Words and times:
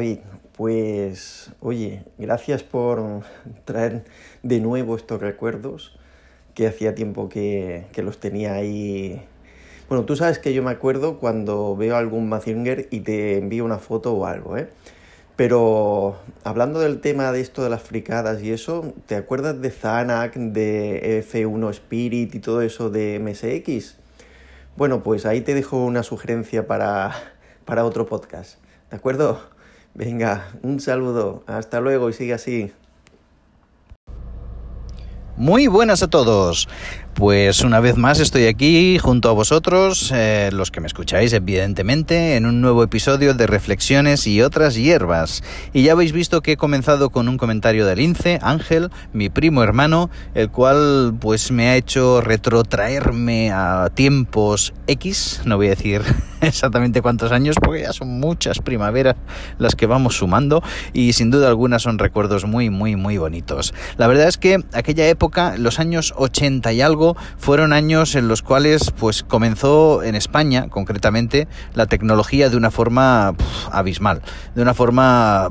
David, 0.00 0.20
pues 0.56 1.50
oye, 1.60 2.04
gracias 2.16 2.62
por 2.62 3.20
traer 3.66 4.04
de 4.42 4.58
nuevo 4.58 4.96
estos 4.96 5.20
recuerdos 5.20 5.94
que 6.54 6.66
hacía 6.66 6.94
tiempo 6.94 7.28
que, 7.28 7.84
que 7.92 8.02
los 8.02 8.18
tenía 8.18 8.54
ahí. 8.54 9.22
Bueno, 9.90 10.06
tú 10.06 10.16
sabes 10.16 10.38
que 10.38 10.54
yo 10.54 10.62
me 10.62 10.70
acuerdo 10.70 11.18
cuando 11.18 11.76
veo 11.76 11.98
algún 11.98 12.30
Mazinger 12.30 12.88
y 12.90 13.00
te 13.00 13.36
envío 13.36 13.62
una 13.62 13.76
foto 13.76 14.14
o 14.14 14.24
algo, 14.24 14.56
¿eh? 14.56 14.70
Pero 15.36 16.16
hablando 16.44 16.80
del 16.80 17.02
tema 17.02 17.30
de 17.30 17.42
esto 17.42 17.62
de 17.62 17.68
las 17.68 17.82
fricadas 17.82 18.42
y 18.42 18.52
eso, 18.52 18.94
¿te 19.04 19.16
acuerdas 19.16 19.60
de 19.60 19.70
Zanac, 19.70 20.34
de 20.34 21.22
F1 21.30 21.68
Spirit 21.72 22.34
y 22.34 22.38
todo 22.38 22.62
eso 22.62 22.88
de 22.88 23.18
MSX? 23.18 23.96
Bueno, 24.78 25.02
pues 25.02 25.26
ahí 25.26 25.42
te 25.42 25.52
dejo 25.52 25.84
una 25.84 26.02
sugerencia 26.02 26.66
para, 26.66 27.12
para 27.66 27.84
otro 27.84 28.06
podcast, 28.06 28.64
¿de 28.88 28.96
acuerdo? 28.96 29.59
Venga, 29.94 30.52
un 30.62 30.80
saludo, 30.80 31.42
hasta 31.46 31.80
luego 31.80 32.08
y 32.10 32.12
sigue 32.12 32.32
así. 32.32 32.72
Muy 35.40 35.68
buenas 35.68 36.02
a 36.02 36.08
todos. 36.08 36.68
Pues 37.14 37.62
una 37.62 37.80
vez 37.80 37.96
más 37.96 38.20
estoy 38.20 38.46
aquí 38.46 38.98
junto 38.98 39.28
a 39.28 39.32
vosotros, 39.32 40.10
eh, 40.14 40.48
los 40.52 40.70
que 40.70 40.80
me 40.80 40.86
escucháis 40.86 41.32
evidentemente, 41.32 42.36
en 42.36 42.46
un 42.46 42.62
nuevo 42.62 42.82
episodio 42.82 43.34
de 43.34 43.46
Reflexiones 43.46 44.26
y 44.26 44.40
otras 44.40 44.74
hierbas. 44.74 45.42
Y 45.74 45.82
ya 45.82 45.92
habéis 45.92 46.12
visto 46.12 46.40
que 46.40 46.52
he 46.52 46.56
comenzado 46.56 47.10
con 47.10 47.28
un 47.28 47.36
comentario 47.36 47.84
del 47.84 47.98
Lince, 47.98 48.38
Ángel, 48.40 48.90
mi 49.12 49.28
primo 49.28 49.62
hermano, 49.62 50.08
el 50.34 50.50
cual 50.50 51.14
pues 51.20 51.50
me 51.50 51.68
ha 51.68 51.76
hecho 51.76 52.22
retrotraerme 52.22 53.50
a 53.50 53.90
tiempos 53.92 54.72
X, 54.86 55.42
no 55.44 55.56
voy 55.56 55.66
a 55.66 55.70
decir 55.70 56.02
exactamente 56.40 57.02
cuántos 57.02 57.32
años, 57.32 57.56
porque 57.62 57.82
ya 57.82 57.92
son 57.92 58.20
muchas 58.20 58.60
primaveras 58.60 59.16
las 59.58 59.74
que 59.74 59.86
vamos 59.86 60.16
sumando 60.16 60.62
y 60.94 61.12
sin 61.12 61.30
duda 61.30 61.48
alguna 61.48 61.80
son 61.80 61.98
recuerdos 61.98 62.46
muy, 62.46 62.70
muy, 62.70 62.96
muy 62.96 63.18
bonitos. 63.18 63.74
La 63.98 64.06
verdad 64.06 64.28
es 64.28 64.38
que 64.38 64.64
aquella 64.72 65.06
época, 65.06 65.29
los 65.58 65.78
años 65.80 66.14
80 66.16 66.72
y 66.72 66.80
algo, 66.80 67.16
fueron 67.38 67.72
años 67.72 68.14
en 68.14 68.28
los 68.28 68.42
cuales 68.42 68.92
pues 68.98 69.22
comenzó 69.22 70.02
en 70.02 70.14
España 70.14 70.68
concretamente 70.68 71.48
la 71.74 71.86
tecnología 71.86 72.48
de 72.50 72.56
una 72.56 72.70
forma 72.70 73.34
abismal, 73.70 74.22
de 74.54 74.62
una 74.62 74.74
forma 74.74 75.48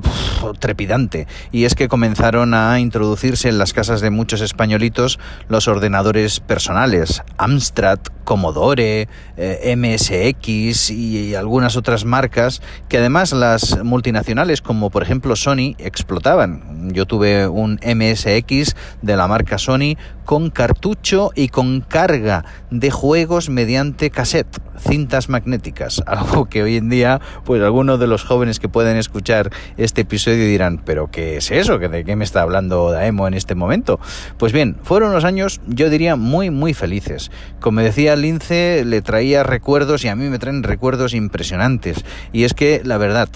trepidante 0.59 1.27
y 1.51 1.65
es 1.65 1.75
que 1.75 1.87
comenzaron 1.87 2.53
a 2.53 2.79
introducirse 2.79 3.49
en 3.49 3.57
las 3.57 3.73
casas 3.73 4.01
de 4.01 4.09
muchos 4.09 4.41
españolitos 4.41 5.19
los 5.47 5.67
ordenadores 5.67 6.39
personales, 6.39 7.21
Amstrad, 7.37 7.99
Commodore, 8.23 9.07
eh, 9.37 9.75
MSX 9.75 10.91
y 10.91 11.35
algunas 11.35 11.75
otras 11.77 12.05
marcas 12.05 12.61
que 12.87 12.97
además 12.97 13.31
las 13.33 13.83
multinacionales 13.83 14.61
como 14.61 14.89
por 14.89 15.03
ejemplo 15.03 15.35
Sony 15.35 15.75
explotaban. 15.77 16.91
Yo 16.93 17.05
tuve 17.05 17.47
un 17.47 17.79
MSX 17.83 18.75
de 19.01 19.17
la 19.17 19.27
marca 19.27 19.57
Sony 19.57 19.68
con 20.25 20.49
cartucho 20.49 21.29
y 21.35 21.49
con 21.49 21.81
carga 21.81 22.43
de 22.71 22.89
juegos 22.89 23.49
mediante 23.49 24.09
cassette, 24.09 24.59
cintas 24.79 25.29
magnéticas, 25.29 26.01
algo 26.07 26.45
que 26.45 26.63
hoy 26.63 26.77
en 26.77 26.89
día 26.89 27.21
pues 27.45 27.61
algunos 27.61 27.99
de 27.99 28.07
los 28.07 28.23
jóvenes 28.23 28.59
que 28.59 28.67
pueden 28.67 28.97
escuchar 28.97 29.51
este 29.77 30.01
episodio 30.01 30.45
dirán, 30.45 30.81
pero 30.83 31.11
¿qué 31.11 31.37
es 31.37 31.51
eso? 31.51 31.77
¿De 31.77 32.03
qué 32.03 32.15
me 32.15 32.23
está 32.23 32.41
hablando 32.41 32.89
Daemo 32.91 33.27
en 33.27 33.35
este 33.35 33.53
momento? 33.53 33.99
Pues 34.37 34.53
bien, 34.53 34.75
fueron 34.81 35.11
unos 35.11 35.23
años 35.23 35.61
yo 35.67 35.91
diría 35.91 36.15
muy 36.15 36.49
muy 36.49 36.73
felices. 36.73 37.29
Como 37.59 37.81
decía 37.81 38.15
Lince, 38.15 38.83
le 38.85 39.03
traía 39.03 39.43
recuerdos 39.43 40.03
y 40.03 40.07
a 40.07 40.15
mí 40.15 40.29
me 40.29 40.39
traen 40.39 40.63
recuerdos 40.63 41.13
impresionantes 41.13 42.03
y 42.33 42.45
es 42.45 42.55
que 42.55 42.81
la 42.83 42.97
verdad 42.97 43.29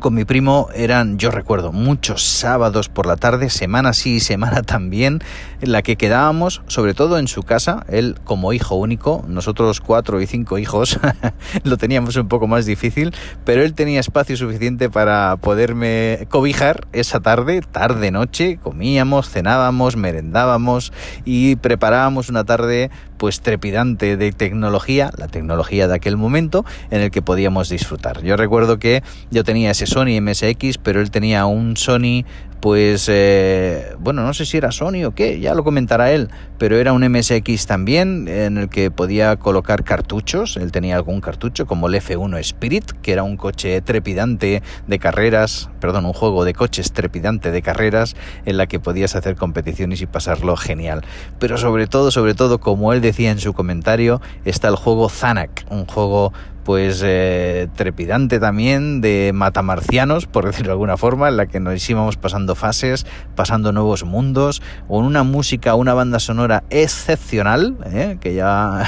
con 0.00 0.14
mi 0.14 0.24
primo 0.24 0.68
eran, 0.74 1.18
yo 1.18 1.30
recuerdo, 1.30 1.72
muchos 1.72 2.22
sábados 2.22 2.88
por 2.88 3.06
la 3.06 3.16
tarde, 3.16 3.50
semana 3.50 3.92
sí 3.92 4.20
semana 4.20 4.62
también, 4.64 5.20
en 5.60 5.72
la 5.72 5.82
que 5.82 5.96
quedábamos, 5.96 6.62
sobre 6.66 6.94
todo 6.94 7.18
en 7.18 7.28
su 7.28 7.42
casa, 7.42 7.84
él 7.88 8.16
como 8.24 8.52
hijo 8.52 8.74
único, 8.74 9.24
nosotros 9.28 9.80
cuatro 9.80 10.20
y 10.20 10.26
cinco 10.26 10.58
hijos, 10.58 10.98
lo 11.64 11.76
teníamos 11.76 12.16
un 12.16 12.28
poco 12.28 12.46
más 12.46 12.66
difícil, 12.66 13.14
pero 13.44 13.62
él 13.62 13.74
tenía 13.74 14.00
espacio 14.00 14.36
suficiente 14.36 14.90
para 14.90 15.36
poderme 15.36 16.26
cobijar 16.30 16.86
esa 16.92 17.20
tarde, 17.20 17.60
tarde, 17.60 18.10
noche, 18.10 18.58
comíamos, 18.62 19.30
cenábamos, 19.30 19.96
merendábamos 19.96 20.92
y 21.24 21.56
preparábamos 21.56 22.28
una 22.28 22.44
tarde 22.44 22.90
pues 23.16 23.40
trepidante 23.40 24.16
de 24.16 24.32
tecnología, 24.32 25.10
la 25.16 25.28
tecnología 25.28 25.88
de 25.88 25.94
aquel 25.94 26.16
momento 26.16 26.64
en 26.90 27.00
el 27.00 27.10
que 27.10 27.22
podíamos 27.22 27.68
disfrutar. 27.68 28.22
Yo 28.22 28.36
recuerdo 28.36 28.78
que 28.78 29.02
yo 29.30 29.44
tenía 29.44 29.70
ese 29.70 29.86
Sony 29.86 30.20
MSX, 30.20 30.78
pero 30.78 31.00
él 31.00 31.10
tenía 31.10 31.46
un 31.46 31.76
Sony 31.76 32.24
pues 32.60 33.06
eh, 33.08 33.94
bueno, 33.98 34.22
no 34.22 34.34
sé 34.34 34.46
si 34.46 34.56
era 34.56 34.72
Sony 34.72 35.04
o 35.04 35.14
qué, 35.14 35.38
ya 35.40 35.54
lo 35.54 35.64
comentará 35.64 36.12
él, 36.12 36.30
pero 36.58 36.76
era 36.76 36.92
un 36.92 37.06
MSX 37.06 37.66
también 37.66 38.28
en 38.28 38.58
el 38.58 38.68
que 38.68 38.90
podía 38.90 39.36
colocar 39.36 39.84
cartuchos, 39.84 40.56
él 40.56 40.72
tenía 40.72 40.96
algún 40.96 41.20
cartucho 41.20 41.66
como 41.66 41.88
el 41.88 41.94
F1 41.94 42.38
Spirit, 42.38 42.92
que 43.02 43.12
era 43.12 43.22
un 43.22 43.36
coche 43.36 43.80
trepidante 43.82 44.62
de 44.86 44.98
carreras, 44.98 45.70
perdón, 45.80 46.06
un 46.06 46.12
juego 46.12 46.44
de 46.44 46.54
coches 46.54 46.92
trepidante 46.92 47.50
de 47.50 47.62
carreras 47.62 48.16
en 48.44 48.56
la 48.56 48.66
que 48.66 48.80
podías 48.80 49.16
hacer 49.16 49.36
competiciones 49.36 50.00
y 50.00 50.06
pasarlo 50.06 50.56
genial. 50.56 51.02
Pero 51.38 51.58
sobre 51.58 51.86
todo, 51.86 52.10
sobre 52.10 52.34
todo, 52.34 52.58
como 52.58 52.92
él 52.92 53.00
decía 53.00 53.30
en 53.30 53.38
su 53.38 53.52
comentario, 53.52 54.20
está 54.44 54.68
el 54.68 54.76
juego 54.76 55.08
Zanac, 55.08 55.66
un 55.70 55.86
juego 55.86 56.32
pues 56.66 57.00
eh, 57.04 57.68
trepidante 57.76 58.40
también 58.40 59.00
de 59.00 59.30
matamarcianos, 59.32 60.26
por 60.26 60.46
decirlo 60.46 60.70
de 60.70 60.72
alguna 60.72 60.96
forma, 60.96 61.28
en 61.28 61.36
la 61.36 61.46
que 61.46 61.60
nos 61.60 61.88
íbamos 61.88 62.16
pasando 62.16 62.56
fases, 62.56 63.06
pasando 63.36 63.70
nuevos 63.70 64.02
mundos, 64.02 64.60
con 64.88 65.04
una 65.04 65.22
música, 65.22 65.76
una 65.76 65.94
banda 65.94 66.18
sonora 66.18 66.64
excepcional, 66.70 67.76
¿eh? 67.86 68.18
que 68.20 68.34
ya 68.34 68.82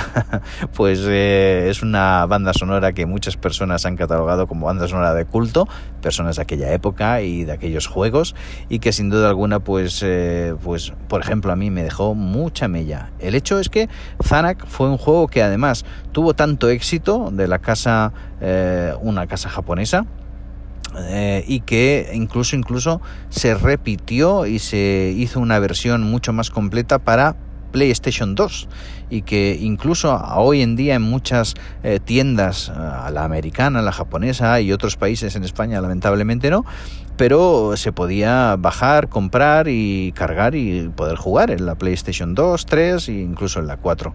pues 0.74 1.04
eh, 1.06 1.68
es 1.70 1.80
una 1.80 2.26
banda 2.26 2.52
sonora 2.52 2.92
que 2.92 3.06
muchas 3.06 3.36
personas 3.36 3.86
han 3.86 3.94
catalogado 3.94 4.48
como 4.48 4.66
banda 4.66 4.88
sonora 4.88 5.14
de 5.14 5.24
culto, 5.24 5.68
personas 5.98 6.36
de 6.36 6.42
aquella 6.42 6.72
época 6.72 7.22
y 7.22 7.44
de 7.44 7.52
aquellos 7.52 7.86
juegos, 7.86 8.34
y 8.68 8.78
que 8.78 8.92
sin 8.92 9.10
duda 9.10 9.28
alguna 9.28 9.60
pues, 9.60 10.04
pues 10.62 10.92
por 11.08 11.20
ejemplo 11.20 11.52
a 11.52 11.56
mí 11.56 11.70
me 11.70 11.82
dejó 11.82 12.14
mucha 12.14 12.68
mella. 12.68 13.10
El 13.18 13.34
hecho 13.34 13.58
es 13.58 13.68
que 13.68 13.88
Zanak 14.24 14.66
fue 14.66 14.88
un 14.88 14.98
juego 14.98 15.28
que 15.28 15.42
además 15.42 15.84
tuvo 16.12 16.34
tanto 16.34 16.68
éxito 16.68 17.30
de 17.32 17.48
la 17.48 17.58
casa, 17.58 18.12
eh, 18.40 18.92
una 19.00 19.26
casa 19.26 19.48
japonesa, 19.48 20.06
eh, 21.00 21.44
y 21.46 21.60
que 21.60 22.10
incluso 22.14 22.56
incluso 22.56 23.00
se 23.28 23.54
repitió 23.54 24.46
y 24.46 24.58
se 24.58 25.12
hizo 25.16 25.38
una 25.38 25.58
versión 25.58 26.02
mucho 26.02 26.32
más 26.32 26.50
completa 26.50 26.98
para 26.98 27.36
PlayStation 27.72 28.34
2 28.34 28.68
y 29.10 29.22
que 29.22 29.56
incluso 29.60 30.14
hoy 30.36 30.62
en 30.62 30.76
día 30.76 30.94
en 30.94 31.02
muchas 31.02 31.54
eh, 31.82 32.00
tiendas, 32.04 32.68
a 32.70 33.10
la 33.10 33.24
americana, 33.24 33.82
la 33.82 33.92
japonesa 33.92 34.60
y 34.60 34.72
otros 34.72 34.96
países 34.96 35.36
en 35.36 35.44
España 35.44 35.80
lamentablemente 35.80 36.50
no, 36.50 36.64
pero 37.18 37.76
se 37.76 37.90
podía 37.90 38.54
bajar, 38.56 39.08
comprar 39.08 39.66
y 39.68 40.12
cargar 40.12 40.54
y 40.54 40.88
poder 40.88 41.16
jugar 41.16 41.50
en 41.50 41.66
la 41.66 41.74
PlayStation 41.74 42.34
2, 42.34 42.64
3 42.64 43.08
e 43.08 43.12
incluso 43.12 43.58
en 43.58 43.66
la 43.66 43.76
4. 43.76 44.14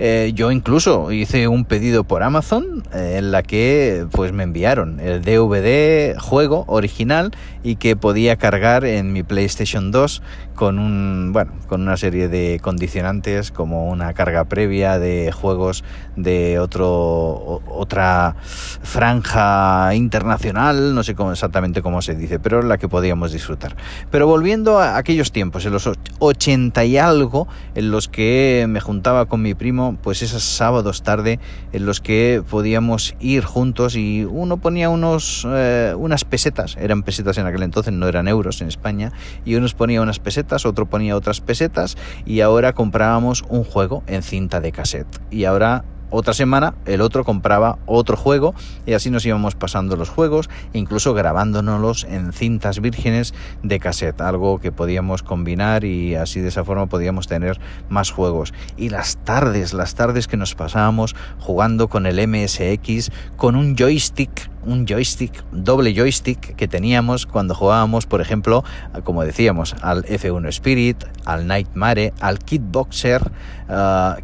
Eh, 0.00 0.32
yo 0.34 0.50
incluso 0.50 1.12
hice 1.12 1.46
un 1.46 1.64
pedido 1.64 2.02
por 2.02 2.24
Amazon 2.24 2.82
eh, 2.92 3.16
en 3.18 3.30
la 3.30 3.44
que 3.44 4.06
pues 4.10 4.32
me 4.32 4.42
enviaron 4.42 4.98
el 4.98 5.22
DVD 5.22 6.18
juego 6.18 6.64
original 6.66 7.30
y 7.62 7.76
que 7.76 7.94
podía 7.94 8.36
cargar 8.36 8.84
en 8.84 9.12
mi 9.12 9.22
PlayStation 9.22 9.92
2 9.92 10.20
con 10.56 10.78
un 10.78 11.32
bueno, 11.32 11.52
con 11.68 11.82
una 11.82 11.96
serie 11.96 12.28
de 12.28 12.58
condicionantes 12.60 13.52
como 13.52 13.88
una 13.88 14.12
carga 14.12 14.29
previa 14.48 14.98
de 14.98 15.32
juegos 15.32 15.84
de 16.16 16.58
otro 16.58 17.62
otra 17.66 18.36
franja 18.42 19.94
internacional, 19.94 20.94
no 20.94 21.02
sé 21.02 21.14
cómo, 21.14 21.32
exactamente 21.32 21.82
cómo 21.82 22.02
se 22.02 22.14
dice, 22.14 22.38
pero 22.38 22.62
la 22.62 22.78
que 22.78 22.88
podíamos 22.88 23.32
disfrutar. 23.32 23.76
Pero 24.10 24.26
volviendo 24.26 24.78
a 24.78 24.96
aquellos 24.96 25.32
tiempos, 25.32 25.64
en 25.66 25.72
los 25.72 25.88
80 26.18 26.84
y 26.84 26.98
algo, 26.98 27.48
en 27.74 27.90
los 27.90 28.08
que 28.08 28.66
me 28.68 28.80
juntaba 28.80 29.26
con 29.26 29.42
mi 29.42 29.54
primo, 29.54 29.96
pues 30.02 30.22
esos 30.22 30.42
sábados 30.42 31.02
tarde, 31.02 31.40
en 31.72 31.86
los 31.86 32.00
que 32.00 32.42
podíamos 32.48 33.14
ir 33.20 33.44
juntos 33.44 33.96
y 33.96 34.24
uno 34.24 34.58
ponía 34.58 34.90
unos, 34.90 35.46
eh, 35.48 35.94
unas 35.96 36.24
pesetas, 36.24 36.76
eran 36.76 37.02
pesetas 37.02 37.38
en 37.38 37.46
aquel 37.46 37.62
entonces, 37.62 37.92
no 37.92 38.08
eran 38.08 38.28
euros 38.28 38.60
en 38.60 38.68
España, 38.68 39.12
y 39.44 39.54
unos 39.54 39.74
ponía 39.74 40.02
unas 40.02 40.18
pesetas, 40.18 40.66
otro 40.66 40.86
ponía 40.86 41.16
otras 41.16 41.40
pesetas, 41.40 41.96
y 42.26 42.40
ahora 42.40 42.72
comprábamos 42.72 43.44
un 43.48 43.64
juego 43.64 44.02
en 44.06 44.19
cinta 44.22 44.60
de 44.60 44.72
cassette. 44.72 45.18
Y 45.30 45.44
ahora 45.44 45.84
otra 46.10 46.34
semana 46.34 46.74
el 46.86 47.00
otro 47.00 47.24
compraba 47.24 47.78
otro 47.86 48.16
juego 48.16 48.54
y 48.86 48.92
así 48.92 49.10
nos 49.10 49.24
íbamos 49.24 49.54
pasando 49.54 49.96
los 49.96 50.08
juegos, 50.08 50.50
incluso 50.72 51.14
grabándonos 51.14 52.04
en 52.04 52.32
cintas 52.32 52.80
vírgenes 52.80 53.34
de 53.62 53.80
cassette, 53.80 54.20
algo 54.20 54.58
que 54.58 54.72
podíamos 54.72 55.22
combinar 55.22 55.84
y 55.84 56.14
así 56.14 56.40
de 56.40 56.48
esa 56.48 56.64
forma 56.64 56.86
podíamos 56.86 57.26
tener 57.26 57.60
más 57.88 58.10
juegos. 58.10 58.52
Y 58.76 58.88
las 58.90 59.16
tardes, 59.18 59.72
las 59.72 59.94
tardes 59.94 60.26
que 60.26 60.36
nos 60.36 60.54
pasábamos 60.54 61.14
jugando 61.38 61.88
con 61.88 62.06
el 62.06 62.26
MSX, 62.26 63.10
con 63.36 63.56
un 63.56 63.76
joystick 63.76 64.50
un 64.64 64.86
joystick, 64.86 65.42
doble 65.52 65.94
joystick 65.94 66.54
que 66.54 66.68
teníamos 66.68 67.26
cuando 67.26 67.54
jugábamos, 67.54 68.06
por 68.06 68.20
ejemplo, 68.20 68.64
como 69.04 69.24
decíamos, 69.24 69.74
al 69.80 70.04
F1 70.04 70.48
Spirit, 70.48 71.04
al 71.24 71.46
Nightmare, 71.46 72.12
al 72.20 72.38
Kidboxer, 72.38 73.30
uh, 73.68 74.20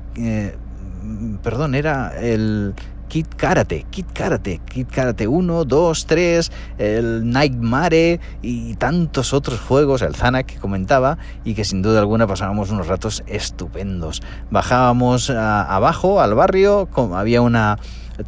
perdón, 1.42 1.74
era 1.74 2.12
el 2.20 2.74
Kid 3.08 3.26
Karate, 3.36 3.86
Kid 3.90 4.06
Karate, 4.12 4.60
Kid 4.64 4.86
Karate 4.90 5.28
1, 5.28 5.64
2, 5.64 6.06
3, 6.06 6.52
el 6.78 7.30
Nightmare 7.30 8.20
y 8.42 8.74
tantos 8.74 9.32
otros 9.32 9.60
juegos, 9.60 10.02
el 10.02 10.14
Zanak 10.14 10.46
que 10.46 10.58
comentaba 10.58 11.18
y 11.44 11.54
que 11.54 11.64
sin 11.64 11.82
duda 11.82 12.00
alguna 12.00 12.26
pasábamos 12.26 12.70
unos 12.70 12.88
ratos 12.88 13.22
estupendos. 13.26 14.22
Bajábamos 14.50 15.30
abajo 15.30 16.20
al 16.20 16.34
barrio, 16.34 16.88
había 17.14 17.42
una 17.42 17.78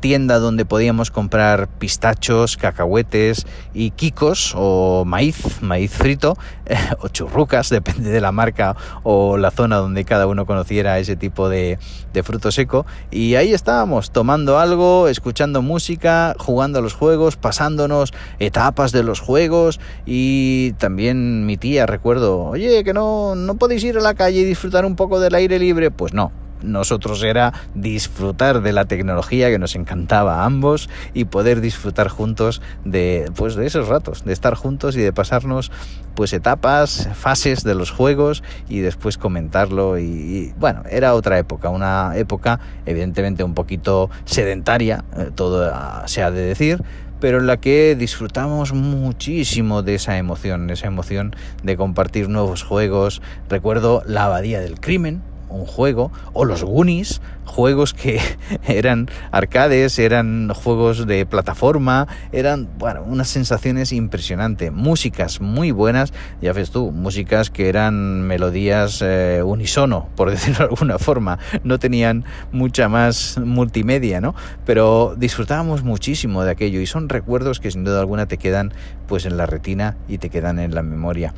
tienda 0.01 0.39
donde 0.39 0.65
podíamos 0.65 1.11
comprar 1.11 1.69
pistachos, 1.69 2.57
cacahuetes 2.57 3.47
y 3.75 3.91
kikos 3.91 4.55
o 4.57 5.05
maíz, 5.05 5.63
maíz 5.63 5.93
frito 5.93 6.37
o 7.01 7.09
churrucas, 7.09 7.69
depende 7.71 8.11
de 8.11 8.21
la 8.21 8.33
marca 8.33 8.77
o 9.03 9.37
la 9.37 9.51
zona 9.51 9.77
donde 9.77 10.05
cada 10.05 10.27
uno 10.27 10.47
conociera 10.47 10.99
ese 10.99 11.17
tipo 11.17 11.49
de, 11.49 11.79
de 12.13 12.23
fruto 12.23 12.53
seco. 12.53 12.87
Y 13.11 13.35
ahí 13.35 13.53
estábamos 13.53 14.11
tomando 14.11 14.59
algo, 14.59 15.09
escuchando 15.09 15.63
música, 15.63 16.35
jugando 16.39 16.79
a 16.79 16.83
los 16.83 16.95
juegos, 16.95 17.37
pasándonos 17.37 18.13
etapas 18.39 18.93
de 18.93 19.03
los 19.03 19.21
juegos 19.21 19.81
y 20.07 20.73
también 20.73 21.47
mi 21.47 21.57
tía, 21.57 21.87
recuerdo, 21.87 22.45
oye, 22.45 22.85
que 22.85 22.93
no, 22.93 23.35
no 23.35 23.57
podéis 23.57 23.85
ir 23.85 23.99
a 23.99 24.01
la 24.01 24.15
calle 24.15 24.41
y 24.41 24.45
disfrutar 24.45 24.85
un 24.85 24.97
poco 24.97 25.21
del 25.21 25.35
aire 25.35 25.59
libre. 25.59 25.91
Pues 25.91 26.13
no, 26.13 26.33
nosotros 26.63 27.23
era 27.23 27.53
disfrutar 27.75 28.63
de 28.63 28.73
la 28.73 28.85
tecnología 28.85 29.51
que 29.51 29.59
nos 29.59 29.75
encantaba 29.75 30.43
a 30.43 30.45
ambos 30.45 30.89
y 31.15 31.25
poder 31.25 31.61
disfrutar 31.61 32.09
juntos 32.09 32.63
de 32.85 33.31
pues 33.37 33.55
de 33.55 33.67
esos 33.67 33.89
ratos, 33.89 34.25
de 34.25 34.33
estar 34.33 34.55
juntos 34.55 34.97
y 34.97 35.01
de 35.01 35.13
pasarnos 35.13 35.71
pues 36.15 36.33
etapas, 36.33 37.09
fases 37.15 37.63
de 37.63 37.75
los 37.75 37.91
juegos 37.91 38.43
y 38.69 38.81
después 38.81 39.19
comentarlo 39.19 39.99
y, 39.99 40.53
bueno, 40.59 40.83
era 40.91 41.15
otra 41.15 41.39
época, 41.39 41.69
una 41.69 42.17
época 42.17 42.59
evidentemente 42.87 43.45
un 43.45 43.55
poquito 43.55 44.11
sedentaria, 44.25 45.05
eh, 45.17 45.31
todo 45.35 45.71
se 46.07 46.23
ha 46.23 46.33
de 46.33 46.41
decir, 46.41 46.83
pero 47.21 47.39
en 47.39 47.47
la 47.47 47.59
que 47.59 47.95
disfrutamos 47.97 48.73
muchísimo 48.73 49.83
de 49.83 49.95
esa 49.97 50.19
emoción, 50.19 50.71
esa 50.71 50.87
emoción 50.87 51.35
de 51.63 51.77
compartir 51.77 52.29
nuevos 52.29 52.63
juegos. 52.63 53.23
Recuerdo 53.49 54.03
la 54.07 54.25
abadía 54.25 54.61
del 54.61 54.81
crimen, 54.81 55.23
un 55.49 55.67
juego, 55.67 56.13
o 56.33 56.45
los 56.45 56.63
Goonies, 56.63 57.21
juegos 57.45 57.95
que 57.95 58.21
eran 58.69 59.09
arcades, 59.33 59.99
eran 59.99 60.51
juegos 60.51 61.07
de 61.07 61.27
plataforma, 61.27 62.07
eran, 62.33 62.69
bueno, 62.79 63.03
unas 63.03 63.29
sensaciones 63.29 63.93
impresionantes, 63.93 64.73
músicas 64.73 65.41
muy 65.41 65.71
buenas, 65.71 66.13
ya 66.41 66.53
ves 66.53 66.71
tú, 66.71 66.93
músicas 66.93 67.51
que 67.51 67.69
eran 67.69 68.23
melodías 68.23 69.03
eh, 69.03 69.43
unisono, 69.45 70.09
por 70.15 70.31
decirlo 70.31 70.59
de 70.59 70.71
alguna 70.71 70.99
forma, 70.99 71.39
no 71.65 71.79
tenían 71.79 72.25
mucha 72.53 72.89
más 72.89 73.39
multimedia, 73.39 74.21
¿no? 74.21 74.35
Pero 74.65 75.15
disfrutábamos 75.17 75.83
muchísimo 75.83 76.45
de 76.45 76.51
aquello 76.51 76.81
y 76.81 76.87
son 76.87 77.09
recuerdos 77.09 77.61
que 77.61 77.71
sin 77.71 77.85
duda 77.85 78.01
alguna 78.01 78.27
te 78.27 78.37
quedan 78.37 78.73
pues 79.07 79.25
en 79.25 79.37
la 79.37 79.47
retina 79.47 79.97
y 80.07 80.19
te 80.19 80.29
quedan 80.31 80.59
en 80.59 80.75
la 80.75 80.83
memoria. 80.83 81.33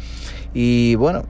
Y 0.53 0.97
bueno, 0.97 1.25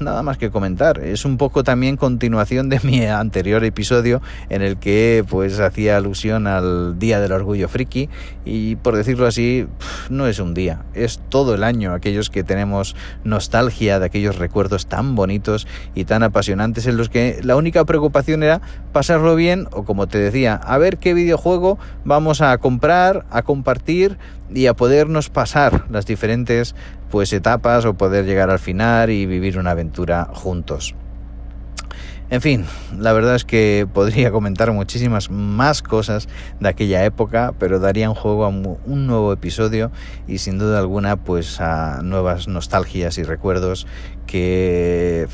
nada 0.00 0.22
más 0.22 0.36
que 0.36 0.50
comentar. 0.50 0.98
Es 0.98 1.24
un 1.24 1.36
poco 1.36 1.62
también 1.62 1.96
continuación 2.24 2.70
de 2.70 2.80
mi 2.82 3.04
anterior 3.04 3.62
episodio 3.64 4.22
en 4.48 4.62
el 4.62 4.78
que 4.78 5.22
pues 5.28 5.60
hacía 5.60 5.98
alusión 5.98 6.46
al 6.46 6.98
Día 6.98 7.20
del 7.20 7.32
Orgullo 7.32 7.68
Friki 7.68 8.08
y 8.46 8.76
por 8.76 8.96
decirlo 8.96 9.26
así, 9.26 9.66
no 10.08 10.26
es 10.26 10.38
un 10.38 10.54
día, 10.54 10.86
es 10.94 11.20
todo 11.28 11.54
el 11.54 11.62
año 11.62 11.92
aquellos 11.92 12.30
que 12.30 12.42
tenemos 12.42 12.96
nostalgia 13.24 13.98
de 13.98 14.06
aquellos 14.06 14.38
recuerdos 14.38 14.86
tan 14.86 15.14
bonitos 15.14 15.66
y 15.94 16.06
tan 16.06 16.22
apasionantes 16.22 16.86
en 16.86 16.96
los 16.96 17.10
que 17.10 17.40
la 17.42 17.56
única 17.56 17.84
preocupación 17.84 18.42
era 18.42 18.62
pasarlo 18.94 19.36
bien 19.36 19.68
o 19.72 19.84
como 19.84 20.06
te 20.06 20.16
decía, 20.16 20.54
a 20.54 20.78
ver 20.78 20.96
qué 20.96 21.12
videojuego 21.12 21.78
vamos 22.06 22.40
a 22.40 22.56
comprar, 22.56 23.26
a 23.28 23.42
compartir 23.42 24.16
y 24.48 24.66
a 24.66 24.72
podernos 24.72 25.28
pasar 25.28 25.84
las 25.90 26.06
diferentes 26.06 26.74
pues 27.10 27.34
etapas 27.34 27.84
o 27.84 27.92
poder 27.92 28.24
llegar 28.24 28.48
al 28.48 28.60
final 28.60 29.10
y 29.10 29.26
vivir 29.26 29.58
una 29.58 29.72
aventura 29.72 30.30
juntos. 30.32 30.94
En 32.30 32.40
fin, 32.40 32.64
la 32.98 33.12
verdad 33.12 33.34
es 33.34 33.44
que 33.44 33.86
podría 33.92 34.30
comentar 34.30 34.72
muchísimas 34.72 35.30
más 35.30 35.82
cosas 35.82 36.26
de 36.58 36.68
aquella 36.68 37.04
época, 37.04 37.54
pero 37.58 37.80
daría 37.80 38.08
un 38.08 38.16
juego 38.16 38.46
a 38.46 38.48
un 38.48 39.06
nuevo 39.06 39.32
episodio 39.32 39.92
y 40.26 40.38
sin 40.38 40.58
duda 40.58 40.78
alguna 40.78 41.16
pues 41.16 41.60
a 41.60 42.00
nuevas 42.02 42.48
nostalgias 42.48 43.18
y 43.18 43.24
recuerdos 43.24 43.86
que 44.26 45.28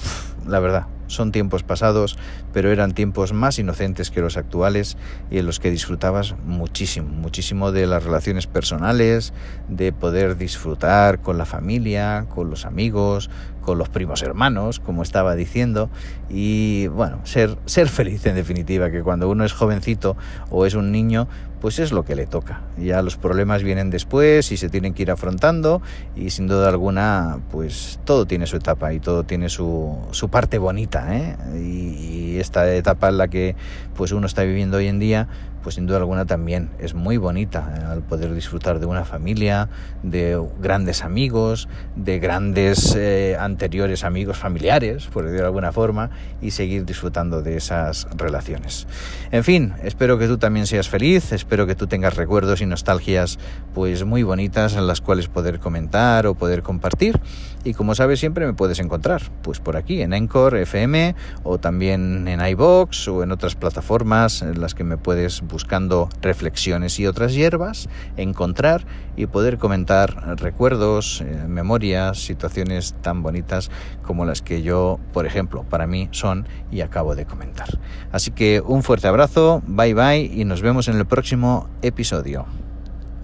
la 0.47 0.59
verdad 0.59 0.87
son 1.11 1.33
tiempos 1.33 1.63
pasados, 1.63 2.17
pero 2.53 2.71
eran 2.71 2.93
tiempos 2.93 3.33
más 3.33 3.59
inocentes 3.59 4.11
que 4.11 4.21
los 4.21 4.37
actuales 4.37 4.97
y 5.31 5.39
en 5.39 5.47
los 5.47 5.59
que 5.59 5.71
disfrutabas 5.71 6.37
muchísimo, 6.45 7.09
muchísimo 7.09 7.73
de 7.73 7.87
las 7.87 8.05
relaciones 8.05 8.47
personales, 8.47 9.33
de 9.69 9.93
poder 9.93 10.37
disfrutar 10.37 11.21
con 11.21 11.37
la 11.37 11.45
familia, 11.45 12.27
con 12.29 12.49
los 12.49 12.65
amigos, 12.65 13.29
los 13.77 13.89
primos 13.89 14.23
hermanos, 14.23 14.81
como 14.81 15.03
estaba 15.03 15.35
diciendo, 15.35 15.91
y 16.29 16.89
bueno, 16.89 17.21
ser, 17.25 17.57
ser 17.67 17.89
feliz 17.89 18.27
en 18.27 18.35
definitiva, 18.35 18.91
que 18.91 19.03
cuando 19.03 19.29
uno 19.29 19.45
es 19.45 19.53
jovencito 19.53 20.17
o 20.51 20.67
es 20.67 20.75
un 20.75 20.93
niño, 20.93 21.29
pues 21.61 21.79
es 21.79 21.93
lo 21.93 22.05
que 22.05 22.17
le 22.17 22.27
toca. 22.27 22.63
Ya 22.79 23.03
los 23.03 23.17
problemas 23.17 23.63
vienen 23.63 23.91
después 23.91 24.51
y 24.51 24.57
se 24.57 24.69
tienen 24.69 24.95
que 24.95 25.03
ir 25.03 25.11
afrontando 25.11 25.83
y 26.17 26.31
sin 26.31 26.47
duda 26.47 26.69
alguna 26.69 27.39
pues 27.51 28.00
todo 28.05 28.27
tiene 28.27 28.47
su 28.47 28.57
etapa 28.57 28.93
y 28.93 29.00
todo 29.00 29.25
tiene 29.25 29.49
su, 29.49 29.99
su 30.11 30.31
parte 30.31 30.59
bonita. 30.59 31.17
¿eh? 31.17 31.37
Y, 31.57 32.21
esta 32.41 32.73
etapa 32.73 33.11
en 33.11 33.19
la 33.19 33.29
que 33.29 33.55
pues 33.95 34.12
uno 34.12 34.27
está 34.27 34.45
viviendo 34.45 34.79
hoy 34.79 34.87
en 34.87 34.99
día 34.99 35.29
pues 35.62 35.75
sin 35.75 35.87
duda 35.87 35.99
alguna 35.99 36.26
también 36.26 36.71
es 36.79 36.95
muy 36.95 37.17
bonita 37.17 37.75
¿eh? 37.76 37.85
al 37.85 38.02
poder 38.02 38.35
disfrutar 38.35 38.81
de 38.81 38.87
una 38.87 39.05
familia, 39.05 39.69
de 40.02 40.40
grandes 40.61 41.02
amigos, 41.02 41.69
de 41.97 42.19
grandes 42.19 42.95
eh, 42.97 43.37
anteriores 43.38 44.05
amigos 44.05 44.38
familiares, 44.38 45.07
por 45.07 45.25
decirlo 45.25 45.43
de 45.43 45.47
alguna 45.47 45.73
forma, 45.73 46.11
y 46.40 46.52
seguir 46.52 46.85
disfrutando 46.85 47.43
de 47.43 47.57
esas 47.57 48.09
relaciones. 48.17 48.87
En 49.31 49.45
fin, 49.45 49.75
espero 49.83 50.19
que 50.19 50.26
tú 50.26 50.38
también 50.38 50.67
seas 50.67 50.88
feliz, 50.88 51.33
espero 51.33 51.67
que 51.67 51.75
tú 51.75 51.87
tengas 51.87 52.17
recuerdos 52.17 52.61
y 52.61 52.67
nostalgias 52.67 53.38
pues 53.75 54.05
muy 54.05 54.23
bonitas 54.23 54.75
en 54.75 54.87
las 54.87 55.00
cuales 55.00 55.29
poder 55.29 55.61
comentar 55.61 56.26
o 56.26 56.35
poder 56.35 56.62
compartir. 56.62 57.21
Y 57.62 57.75
como 57.75 57.95
sabes, 57.95 58.21
siempre 58.21 58.47
me 58.47 58.55
puedes 58.55 58.79
encontrar, 58.79 59.23
pues 59.43 59.61
por 59.61 59.76
aquí 59.76 60.00
en 60.00 60.14
Encore 60.14 60.62
FM 60.62 61.14
o 61.43 61.59
también 61.59 62.26
en 62.26 62.45
iBox 62.45 63.09
o 63.09 63.23
en 63.23 63.33
otras 63.33 63.55
plataformas 63.55 64.40
en 64.40 64.61
las 64.61 64.75
que 64.75 64.83
me 64.83 64.97
puedes 64.97 65.43
buscando 65.50 66.09
reflexiones 66.21 66.99
y 66.99 67.07
otras 67.07 67.35
hierbas, 67.35 67.88
encontrar 68.16 68.85
y 69.16 69.26
poder 69.26 69.59
comentar 69.59 70.38
recuerdos, 70.38 71.21
eh, 71.21 71.45
memorias, 71.47 72.19
situaciones 72.19 72.95
tan 73.02 73.23
bonitas 73.23 73.71
como 74.02 74.25
las 74.25 74.42
que 74.42 74.62
yo, 74.62 74.99
por 75.12 75.26
ejemplo, 75.26 75.64
para 75.64 75.87
mí 75.87 76.09
son 76.12 76.47
y 76.71 76.80
acabo 76.80 77.14
de 77.14 77.26
comentar. 77.26 77.69
Así 78.12 78.30
que 78.30 78.61
un 78.61 78.83
fuerte 78.83 79.09
abrazo, 79.09 79.62
bye 79.66 79.95
bye 79.95 80.21
y 80.21 80.45
nos 80.45 80.62
vemos 80.62 80.88
en 80.88 80.97
el 80.97 81.07
próximo 81.07 81.69
episodio. 81.83 82.47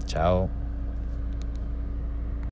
Chao. 0.06 0.65